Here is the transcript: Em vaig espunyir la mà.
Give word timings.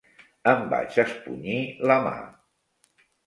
Em 0.51 0.63
vaig 0.71 0.97
espunyir 1.03 1.59
la 1.91 1.99
mà. 2.09 2.15